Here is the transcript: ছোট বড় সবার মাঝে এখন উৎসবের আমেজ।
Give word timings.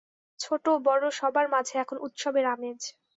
ছোট 0.39 0.65
বড় 0.85 1.05
সবার 1.19 1.45
মাঝে 1.49 1.75
এখন 1.79 1.97
উৎসবের 2.01 2.45
আমেজ। 2.47 2.79